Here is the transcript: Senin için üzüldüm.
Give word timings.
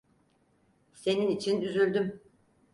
Senin 0.93 1.27
için 1.27 1.61
üzüldüm. 1.61 2.21